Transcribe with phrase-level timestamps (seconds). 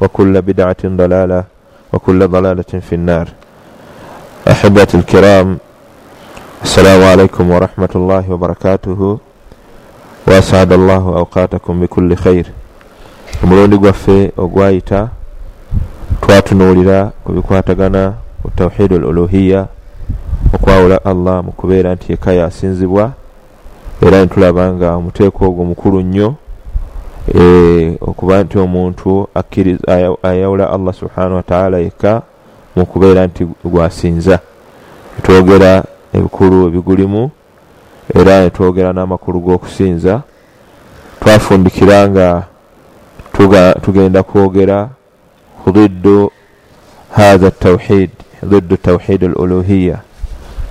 [0.00, 1.44] وكل بدعة ضلالة
[1.92, 3.28] وكل ضلالة في النار
[4.50, 5.58] أحبتي الكرام
[6.62, 9.18] السلام عليكم ورحمة الله وبركاته
[10.28, 12.46] وأسعد الله أوقاتكم بكل خير
[13.44, 15.08] omulundi gwaffe ogwayita
[16.20, 19.66] twatunuulira ku bikwatagana ku tawhidu al uluhiya
[20.54, 23.12] okwawula allah mu kubeera nti eka yasinzibwa
[24.02, 26.34] era nitulaba nga omuteeko ogwo mukulu nnyo e,
[27.35, 29.27] Eh, okuba nti omuntu
[30.23, 32.21] ayawula allah subhanahu wataala yekka
[32.75, 34.39] mukubeera nti gwasinza.
[35.15, 35.83] Netwogera
[36.13, 37.31] ebikulu ebigulimu
[38.15, 40.21] era netwogera n'amakulu g'okusinza.
[41.19, 42.45] Twafundikira nga
[43.83, 44.89] tugenda kwogera
[45.75, 46.31] riddu
[47.11, 48.09] hatha tawhid
[48.51, 49.99] riddu tawhid al uluhiya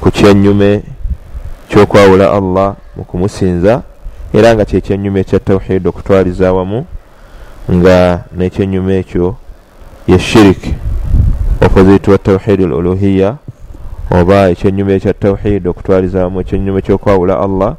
[0.01, 0.83] ku kyenyume
[1.69, 3.83] kyokwawula allah mu kumusinza.
[4.35, 6.87] Era nga kyekyenyume ekya tawhid okutwaliza awamu
[7.73, 9.37] nga nekyenyume ekyo
[10.07, 10.75] ye shiriki
[11.61, 13.37] opposite wa tawhid al uluhiya
[14.11, 17.77] oba ekyenyume ekya tawhid okutwaliza awamu ekyenyume kyokwawula allah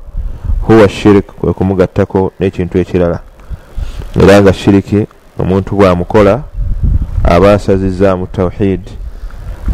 [0.67, 3.19] huwa shirik kwe kumugattako n'ekintu ekirala.
[4.21, 5.07] Era nga shiriki
[5.39, 6.43] omuntu bwamukola
[7.23, 8.81] aba asazizaamu tawhid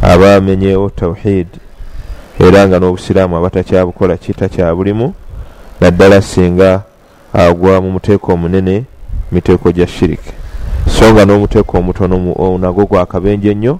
[0.02, 1.47] aba amenyeewo tawhid
[2.40, 5.14] era nga n'obusiraamu abatakyabukola kita kyabulimu
[5.81, 6.81] naddala singa
[7.34, 8.84] agwa mu muteeko omunene
[9.31, 10.31] miteeko gya shiriki.
[10.88, 12.18] So nga n'omuteeko omutono
[12.59, 13.80] nagwo gwakabenje nnyo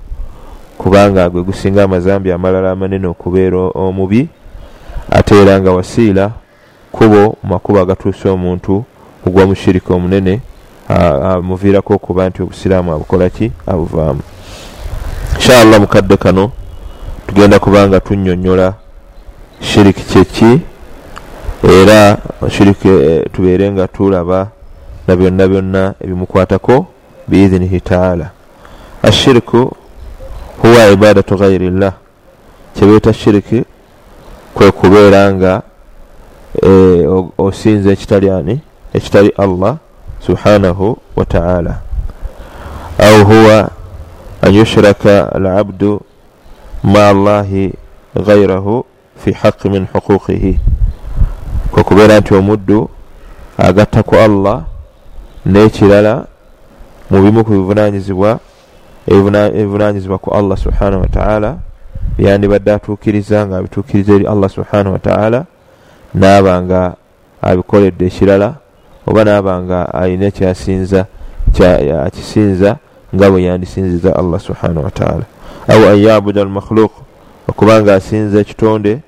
[0.78, 4.30] kubanga gwe gusinga amazambi amalala amanene okubeera omubi
[5.12, 6.32] ate era nga wasiira
[6.92, 8.84] kubo mumakubo agatuusa omuntu
[9.24, 10.42] kugwa mu shiriki omunene
[10.90, 13.52] amuviirako okuba nti obusiraamu abukola ki?
[13.68, 14.22] Abuvaamu.
[15.36, 16.52] Inshaallah mukadde kano
[17.28, 18.74] tugenda kubanga tunyonyola
[19.62, 20.71] shiriki kyeki
[21.64, 22.18] era
[22.50, 22.90] shiriki
[23.34, 24.48] tubeere nga tulaba
[25.08, 26.86] na byonna byonna ebimukwatako
[27.28, 28.30] biidhinihi taala.
[29.04, 29.76] Ashiriku
[30.62, 31.94] huwa ibadatu ghairillah
[32.76, 33.64] kyebeeta shiriki
[34.54, 35.62] kwe kubeera nga
[36.64, 36.70] e,
[37.38, 38.62] osinza ekitali ani?
[38.94, 39.78] Ekitali allah
[40.26, 41.80] subhanahu wataala
[43.00, 43.70] au huwa
[44.42, 46.02] an yushraka alabdu
[46.84, 47.74] maa allahi
[48.26, 48.86] ghairahu
[49.24, 50.60] fi haqi min huquqihi
[51.72, 52.90] kwekubeera nti omuddu
[53.58, 54.64] agatta ku allah
[55.46, 56.26] n'ekirala
[57.10, 58.40] mu bimu ku bivunanyizibwa
[59.08, 61.58] ebivunanyizibwa ku allah subhanahu wataala
[62.18, 65.46] byandibadde atuukiriza nga abituukiriza eri allah subhanahu wataala
[66.14, 66.82] naaba nga
[67.42, 68.56] abikoledde ekirala
[69.08, 71.06] oba naaba nga alina ekyasinza
[72.06, 72.78] akisinza
[73.16, 75.26] nga bwe yandisinziza allah subhanahu wataala
[75.68, 76.92] au an yabuda almakhluk
[77.48, 79.00] okubanga asinza ekitonde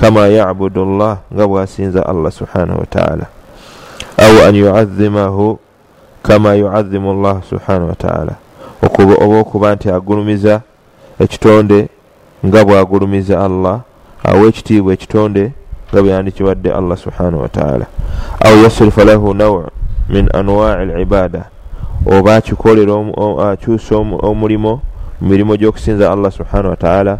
[0.00, 3.26] kama yabudu llah nga bwasinza allah subhanahu wataala
[4.18, 5.58] au an yuazimahu
[6.22, 8.34] kama yuazimu llah subhanahu wataala
[8.82, 10.60] oba okuba nti agulumiza
[11.18, 11.88] ekitonde
[12.46, 13.80] nga bwagulumiza allah
[14.24, 15.52] awa ekitiibwa ekitonde
[15.92, 17.86] nga bwe yandikiwadde allah subhanahu wataala
[18.40, 19.62] au yasrifa lahu naw
[20.08, 21.44] min anwai libada
[22.06, 22.94] oba akikolera
[23.50, 24.80] akyusa omulimo
[25.20, 27.18] mu mirimu gy'okusinza allah subhanahu wataala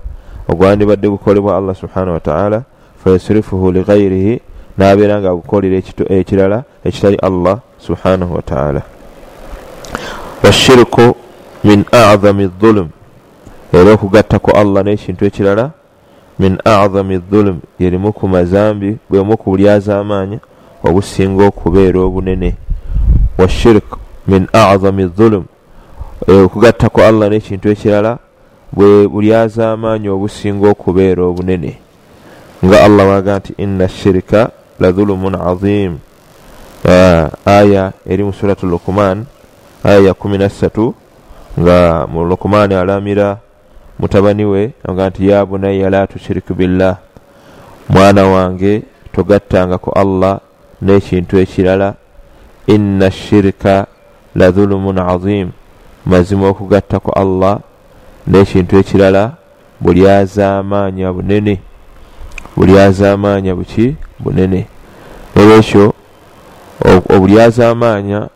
[0.49, 2.63] ogwandibadde gukolebwa allah subhanahu wataala
[3.05, 4.41] fayasrifuhu lighairihi
[4.79, 8.83] nabeera nga agukolera ekirala ekitali allah subhanahu wataala
[10.45, 11.17] washirku
[11.65, 12.89] min azami dhulum
[13.73, 15.71] era okugatta ku allah n'ekintu ekirala
[16.39, 20.39] min azami dhulum yerimu ku mazambi bwemu ku bulyazamaanya
[20.85, 22.57] obusinga okubeera obunene.
[23.39, 25.45] Washirku min azami dhulum
[26.29, 28.19] okugatta ku allah n'ekintu ekirala
[28.73, 31.79] bwe bulyazamaanyi obusinga okubeera obunene
[32.61, 35.99] nga allah waga nti inna shirika la dhulumun azim.
[37.45, 39.25] Aya eri mu suratu lukuman
[39.85, 40.95] aya ya kumi nassatu
[41.57, 43.41] nga mu lukumaani alamira
[43.99, 46.97] mutabani we nga nti ya bunaya la tushiriku billah.
[47.89, 50.41] Mwana wange togattanga ku allah
[50.83, 51.95] n'ekintu ekirala
[52.69, 53.87] inna shirika
[54.37, 55.51] la dhulumun azim.
[56.07, 57.61] Mazima okugatta ku allah
[58.29, 59.37] n'ekintu ekirala
[59.81, 61.70] buli azaamaanya bunene
[62.61, 63.97] buli azaamaanya buki?
[64.19, 64.67] Bunene.
[65.37, 65.95] Olwekyo
[67.09, 68.29] obuli azaamaanya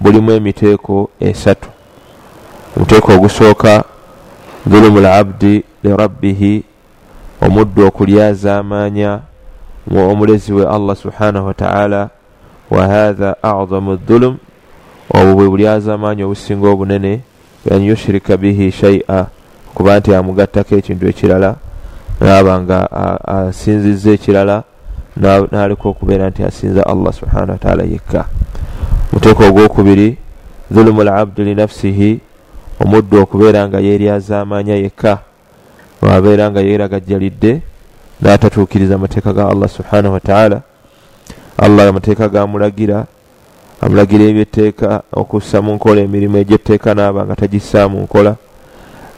[0.00, 1.68] bulimu emiteeko esatu.
[2.76, 3.84] Omuteeko ogusooka
[4.66, 6.64] dhulumu labdi lirabbihi
[7.40, 9.20] omuddu okulyazaamaanya
[9.96, 12.08] omulezi we allah subhanahu wataala
[12.70, 14.36] wa hatha azamu dhulum
[15.14, 17.20] obwo bwe bulyazaamaanya obusinga obunene
[17.70, 19.26] an yushirika bihi shaia
[19.70, 21.56] okuba nti amugattako ekintu ekirala
[22.20, 22.78] naaba nga
[23.26, 24.62] asinziza ekirala
[25.16, 28.24] naleka okubeera nti asinza allah subhanahu wataala yekka.
[29.12, 30.16] Muteeko ogwokubiri
[30.70, 32.20] dhulumu labdi linafsihi
[32.80, 35.18] omuddu okubeera nga yeryazaamanya yekka.
[36.02, 37.60] Wabeera nga yeragajjalidde
[38.20, 40.62] natatuukiriza amateeka ga allah subhanahu wataala
[41.58, 43.06] allah amateeka gamulagira
[43.80, 48.36] amulagira ebyetteeka okussa mu nkola emirimu egyetteeka naaba nga tagissa mu nkola.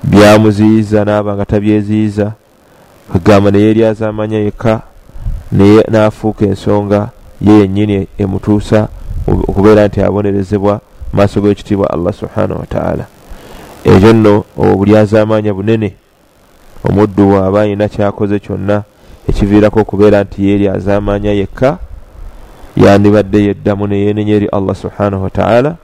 [0.02, 2.32] Byamuziyiza naaba nga tabyeziyiza
[3.14, 4.81] agamba neyeryazaamanya yekka
[5.88, 7.08] nafuuka ensonga
[7.40, 8.88] ye yennyini emutuusa
[9.26, 10.81] okubeera nti abonerezebwa
[11.12, 13.04] maaso g'ekitiibwa allah subhanahu wataala
[13.84, 15.94] ekyo nno obwo bulyazaamanya bunene
[16.84, 18.82] omuddu waaba ayina kyakoze kyonna
[19.28, 21.78] ekiviirako okubeera nti yeryazaamanya yekka
[22.76, 25.76] yandibadde yeddamu neyenenya eri allah subhanahu wataala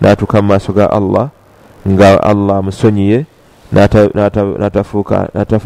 [0.00, 1.28] natuuka mu maaso ga allah
[1.88, 3.24] nga allah amusonyiye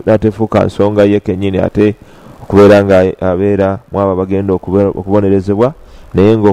[0.06, 1.94] natefuuka nsonga ye kenyini ate
[2.42, 5.72] okubeera nga abeera mwabo bagenda okubonerezebwa
[6.14, 6.48] naye nga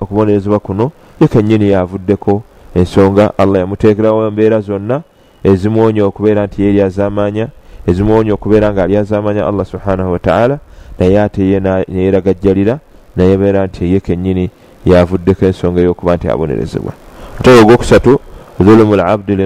[0.00, 0.90] okubonerezebwa kuno
[1.20, 2.42] ye kenyini yavuddeko
[2.74, 3.32] ensonga.
[3.38, 5.02] Allah yamuteekerawo embeera zonna
[5.44, 7.48] ezimwonya okubeera nti yeryazamanya
[7.86, 10.58] ezimwonya okubeera nga alyazamanya allah subhanahu wataala
[10.98, 12.78] naye ate ye neyeragajjalira
[13.16, 14.50] nayebeera nti ye kenyini
[14.86, 16.92] yavuddeko ensonga eyokuba nti abonerezebwa.
[17.36, 18.20] Mutego ogwokusatu
[18.60, 19.36] dhulumu labdi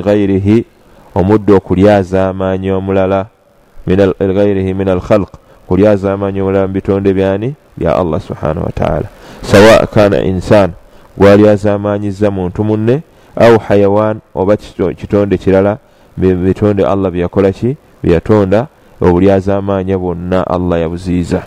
[1.19, 3.27] lighairihi omuddu okulyazaamanya omulala
[3.87, 5.29] gairihi min alkhalq
[5.69, 7.55] kulyazaamanya omulala mu bitonde byani?
[7.77, 9.09] Bya allah subhanahu wataala
[9.43, 10.73] sawa kana insan
[11.17, 13.03] gwalyazamanyiza muntu munne
[13.37, 14.57] au hayawan oba
[14.97, 15.79] kitonde kirala
[16.17, 18.67] bitonde allah byeyakolaki byeyatonda
[19.01, 21.43] obulyazaamanya bwonna allah yabuziiza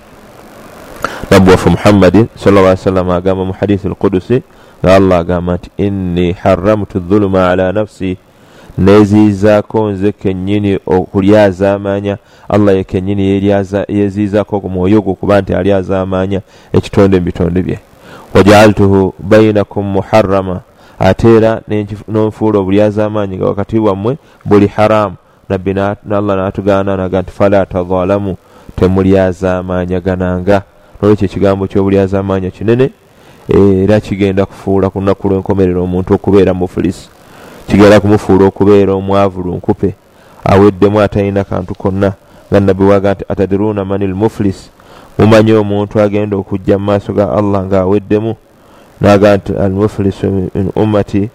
[1.31, 4.43] nabbi waffe muhammadin salla salama agamba mu hadithi alqudusi
[4.83, 8.17] nga allah agamba nti inni haramtu dhuluma ala nafsi
[8.77, 12.17] neziizaako nze kennyini okulyazaamanya
[12.49, 13.45] allah ye kennyini
[13.87, 16.41] yeziizaako ku mwoyo gwo kuba nti alyazaamanya
[16.73, 17.79] ekitonde mu bitonde bye.
[18.33, 20.61] Wajaaltuhu bainakum muharama
[20.99, 21.61] ate era
[22.07, 25.15] nonfuula obulyazaamaanyi nga wakati wammwe buli haramu
[25.49, 28.37] nabbi allah natugaana naga nti fala tazalamu
[28.75, 30.61] temulyazaamaanyagananga
[31.01, 32.89] nolwekyo ekigambo kyobulyazaamaanya kinene
[33.49, 37.09] era kigenda kufuula ku lunaku lwenkomerera omuntu okubeera mufulisi
[37.71, 39.93] kigenda kumufuula okubeera omwavu lunkupe
[40.43, 42.13] aweddemu atalina kantu konna.
[42.51, 44.69] Nga nabbi waga nti atadiruuna mani lmufulis
[45.19, 48.35] mumanyi omuntu agenda okujja mu maaso ga allah ngaaweddemu
[49.01, 51.29] naga nti almufulisu min ummati.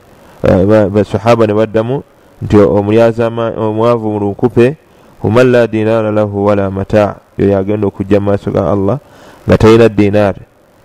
[0.91, 2.03] Basahaba ne baddamu
[2.43, 4.77] nti omwavu mulunkupe
[5.23, 8.99] human la dinaara lahu wala mataa yo yagenda okujja mu maaso ga allah
[9.49, 10.41] nga talina dinaari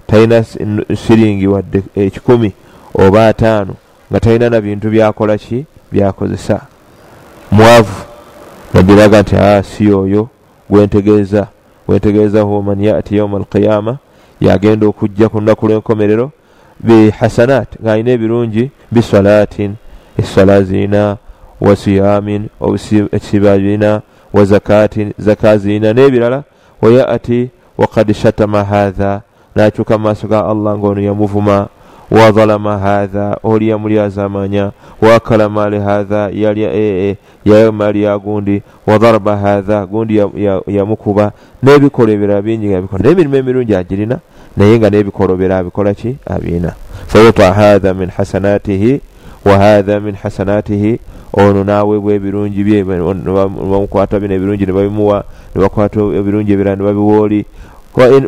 [0.07, 0.43] talina
[0.95, 2.51] siringi wadde ekikumi
[2.95, 3.75] oba ataano
[4.11, 5.65] nga talina na bintu byakola ki?
[5.91, 6.61] Byakozesa.
[7.51, 8.03] Mwavu.
[8.73, 10.29] Nabiraga nti a si oyo
[10.69, 11.47] gwentegeeza
[11.87, 13.97] gwentegeezaho man yati yauma alqiyama
[14.41, 16.31] yagenda okujja ku lunaku lwenkomerero
[16.79, 19.75] bihasanat ngaalina ebirungi bisalatin
[20.17, 21.17] esala zirina
[21.61, 22.49] wasiyamin
[23.11, 24.01] ekisiba birina
[24.33, 26.43] wazakatin zaka zirina n'ebirala.
[26.81, 29.21] Wayati wakad shatama hatha
[29.55, 31.67] nakyuka mu maaso ga allah ngaono yamuvuma
[32.11, 40.21] wazalama hatha oli yamulyazamanya wakala mali hatha yalya mali ya gundi wadaraba hatha gundi
[40.67, 41.31] yamukuba
[41.63, 44.19] n'ebikolo ebirala bingi ngabikola n'emirimu emirungi agirina
[44.57, 46.75] naye nga n'ebikolo bira abikola ki abiina
[47.07, 49.01] fayuta hatha min hasanatihi
[49.45, 50.99] wa hatha min hasanatihi
[51.33, 55.23] ono naweebwa ebirungi bye bamukwata bino ebirungi nebabimuwa
[55.55, 57.45] nebakwata ebirungi ebirala nebabiwa oli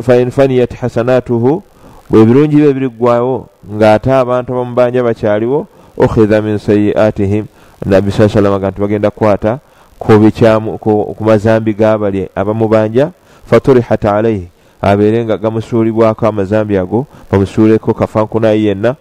[0.02, 1.62] fain faniyat hasanatuhu
[2.10, 7.44] bwebirungi bye biriggwawo ng'ate abantu abamubanja bakyaliwo okhidha min sayiatihim.
[7.86, 9.58] Nabbi saa salama ga nti bagenda kukwata
[9.98, 13.10] ku mazambi gabali abamubanja
[13.46, 14.48] faturihat alaihi
[14.80, 18.96] abeere nga gamusuulibwako amazambi ago bamusuuleko kafankunayi yenna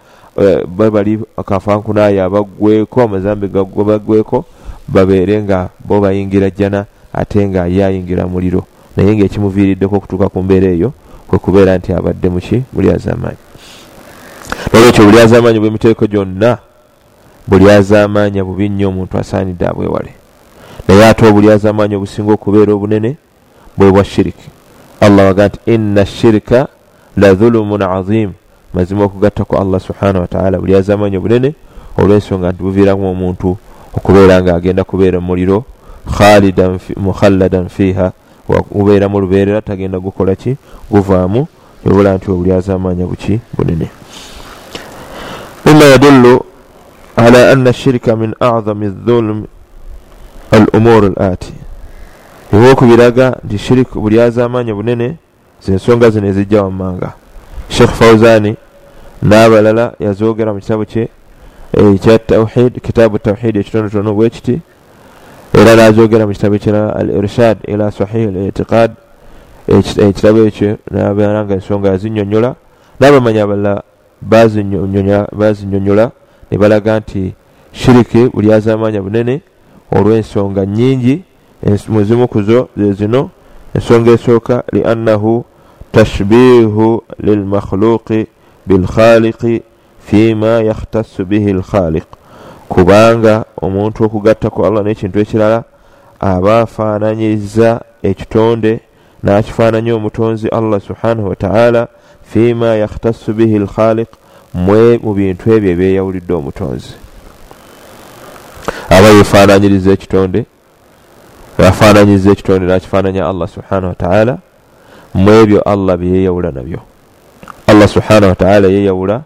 [0.67, 4.45] babali kafankunayi abagweko amazambi baggweko
[4.87, 8.63] babeere nga bo bayingira jjana ate nga ye ayingira muliro.
[8.97, 10.93] Naye ngaekimuviiriddeko okutuuka ku mbeera eyo
[11.33, 13.37] kwe kubeera nti abadde muki buli azamaanyi
[14.73, 16.57] nolwekyo buli azamaanyi bwemiteeko gyonna
[17.47, 20.13] buli azamaanya bubi nnyo omuntu asaanidde abwewale.
[20.87, 23.17] Naye ate obuli azamaanyi obusinga okubeera obunene
[23.77, 24.49] bwe bwa shiriki
[25.01, 26.67] allah waga nti inna shirika
[27.17, 28.31] la dhulumun azim.
[28.73, 31.55] Mazima okugatta ku allah subhanahu wataala buli azamaanyi obunene
[31.97, 33.57] olwensonga nti buviiramu omuntu
[33.97, 35.65] okubeera nga agenda kubeera muliro
[36.97, 38.11] mukhalladan fiiha
[38.71, 40.57] ubeeramu lubeerera tagenda gukola ki?
[40.91, 41.47] Guvaamu
[41.85, 43.89] ebula nti obuli azamaanya buki bunene.
[45.65, 46.45] Mima yadullu
[47.15, 49.45] ala anna shirika min azami dhulm
[50.51, 51.53] al umur al ati
[52.53, 55.17] ebyokubiraga nti shirik buli azamaanya bunene
[55.61, 57.13] zensonga zino ezijja wammanga.
[57.69, 58.55] Sheikh fauzani
[59.23, 61.09] n'abalala yazogera mu kitabu kye
[61.73, 64.61] ekya tawhid kitaabu tawhid ekitondotono bwekiti
[65.53, 68.91] era nazogera mu kitabu ekirala al irshad ila sahih al itiqad
[69.67, 72.55] ekitabo ekyo nabeera nga ensonga yazinyonyola
[72.99, 73.83] n'abamanyi abalala
[74.21, 76.11] bazinyonyola
[76.51, 77.33] ne balaga nti
[77.71, 79.41] shiriki buli azamaanya bunene
[79.91, 81.23] olw'ensonga nyingi
[81.89, 83.29] muzimu kuzo zezino
[83.75, 85.45] ensonga esooka liannahu
[85.91, 88.27] tashbihu lilmakhluqi
[88.67, 89.63] bilkhaliqi
[89.99, 92.22] fima yakhtassu bihi lkhaliq
[92.73, 95.63] kubanga omuntu okugatta ku allah n'ekintu ekirala
[96.19, 97.69] aba afaananyiza
[98.01, 98.81] ekitonde
[99.23, 101.87] n'akifaananya omutonzi allah subhanahu wataala
[102.25, 104.09] fima yakhtassu bihi lkhaliq
[104.53, 106.93] mwe mu bintu ebyo ebyeyawulidde omutonzi.
[108.89, 110.45] Aba yefaananyiriza ekitonde
[111.69, 114.37] afaananyiza ekitonde n'akifaananya allah subhanahu wataala
[115.13, 116.79] mu ebyo allah byeyeyawula nabyo.
[117.67, 119.21] Allah subhanahu wataala yeyawula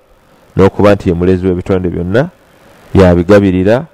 [0.56, 2.30] n'okuba nti ye mulezi w'ebitonde byonna
[2.94, 3.86] yabigabirira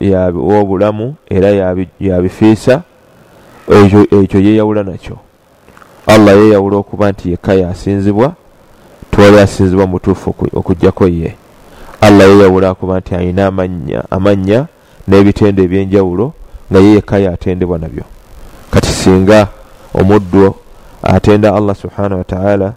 [0.00, 2.82] yabiwa obulamu era yabifiisa
[4.22, 5.18] ekyo yeyawula nakyo.
[6.06, 8.34] Allah yeyawula okuba nti yekka yasinzibwa
[9.10, 11.34] tewali asinzibwa mutuufu okugjako ye.
[12.00, 13.46] Allah yeyawula akuba nti alina
[14.10, 14.66] amannya
[15.08, 16.32] n'ebitendo ebyenjawulo
[16.70, 18.04] nga ye yekka yatendebwa nabyo.
[18.70, 19.48] Kati singa
[19.94, 20.54] omuddo
[21.02, 22.74] atenda allah subhanahu wataala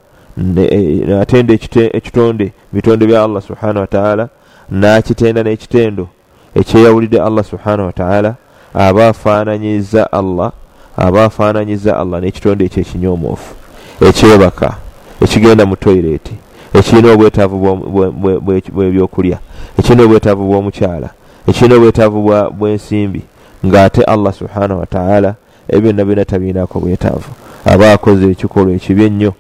[1.22, 1.54] atenda
[1.94, 4.30] ekitonde bitonde bya allah subhanahu wataala
[4.72, 6.08] nakitenda n'ekitendo
[6.56, 8.36] ekyeyawulidde allah subhanahu wataala
[8.74, 10.52] aba afaananyiza allah
[10.98, 13.54] aba afaananyiza allah n'ekitonde ekyo ekinyomoofu
[14.08, 14.70] ekyebaka
[15.24, 16.36] ekigenda mu toyireti
[16.74, 17.58] ekirina obwetaavu
[18.76, 19.38] bwebyokulya
[19.80, 21.10] ekirina obwetaavu bw'omukyala
[21.50, 22.20] ekirina obwetaavu
[22.58, 23.22] bw'ensimbi
[23.66, 25.36] ng'ate allah subhanahu wataala
[25.70, 27.32] ebyonna byonna tabiinako bwetaavu.
[27.66, 29.34] Aba akoze ekikolwa ekibi ennyo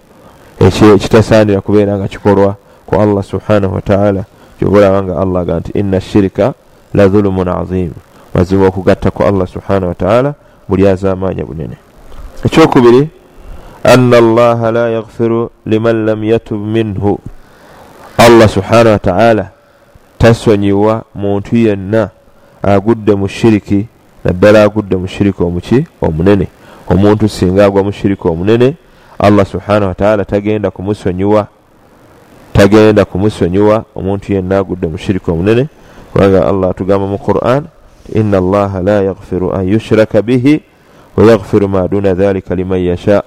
[0.95, 2.55] ekitasaanira kubeera nga kikolwa
[2.85, 4.23] ku allah subhanahu wataala
[4.59, 6.53] kyobulaba nga allah ga nti inna shirika
[6.93, 7.91] la dhulumun azim.
[8.35, 10.35] Mazima okugatta ku allah subhanahu wataala
[10.67, 11.77] buli azamaanya bunene.
[12.45, 13.09] Ekyokubiri
[13.83, 17.17] anna allaha la yaghfiru liman lam yatub minhu.
[18.17, 19.51] Allah subhanahu wataala
[20.17, 22.09] tasonyiwa muntu yenna
[22.61, 23.87] agudde mu shiriki
[24.25, 26.47] naddala agudde mu shiriki omuki omunene.
[26.87, 28.75] Omuntu singa agwa mu shiriki omunene
[29.19, 31.47] allah subhanahu wataala tagenda kumusonyiwa
[32.59, 35.67] tagenda kumusonyiwa omuntu yenna agudde mu shiriki omunene
[36.11, 37.63] kubanga allah atugamba mu quran
[38.15, 40.61] ina allaha la yaghfiru an yushraka bihi
[41.17, 43.23] wayaghfiru ma duna dhalika liman yasha.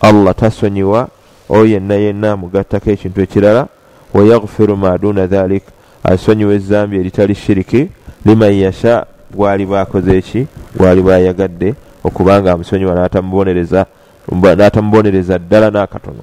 [0.00, 1.08] Allah tasonyiwa
[1.48, 3.66] oyo yenna yenna amugattako ekintu ekirala
[4.14, 5.62] wayaghfiru ma duna dhalik
[6.04, 7.88] asonyiwa ezambi eritali shiriki
[8.24, 10.46] liman yasha gwali bakoze eki?
[10.76, 16.22] Gwali bayagadde okubanga amusonyiwa n'atamubonereza ddala n'akatono.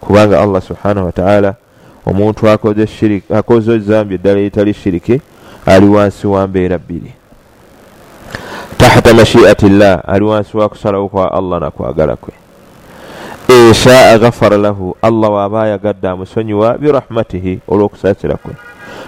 [0.00, 1.54] Kubanga allah subhanahu wataala
[2.06, 5.20] omuntu akoze ezambi eddala eritali shiriki
[5.66, 7.12] ali wansi wa mbeera bbiri.
[8.78, 12.32] Tahta mashiati llah ali wansi wa kusalawo kwa allah nakwagala kwe.
[13.48, 18.54] Inshaa ghafara lahu allah waaba ayagadde amusonyiwa birahmatihi olw'okusaasira kwe.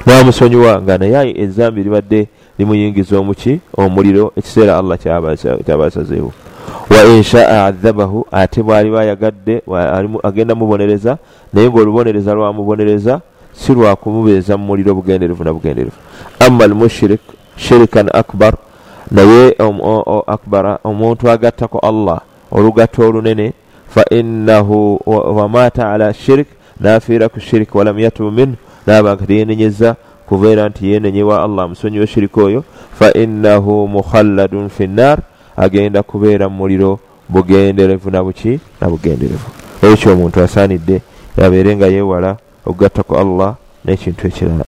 [0.07, 4.99] N'amusonyiwa nga naye ezambi libadde limuyingiza omuki omuliro ekiseera allah
[5.67, 6.33] kyabasazeewo
[6.91, 9.63] wa inshaa adhabahu ate bwali bayagadde
[10.23, 11.19] agenda mubonereza
[11.53, 13.21] naye ngaolubonereza lwamubonereza
[13.53, 15.97] si lwakumubeeza mu muliro bugenderevu na bugenderevu.
[16.41, 17.21] Amma almushrik
[17.57, 18.55] shirikan akbar
[19.11, 19.57] naye
[20.27, 22.21] akbara omuntu agattako allah
[22.53, 23.53] olugatto olunene
[23.89, 26.47] fainahu wamata ala shirik
[26.81, 29.97] nafiira ku shirik walam yatubu minhu naba kati yenenyeza
[30.29, 32.65] kubeera nti yenenyewa allah amusonyiwa shiriki oyo
[32.99, 35.19] fainahu mukhalladun fi nnar
[35.57, 36.99] agenda kubeera mu muliro
[37.29, 38.61] bugenderevu na buki?
[38.81, 39.49] Na bugenderevu.
[39.83, 41.03] Ekyo omuntu asaanidde
[41.37, 42.37] yabeere nga yeewala
[42.67, 44.65] okugatta ku allah n'ekintu ekirala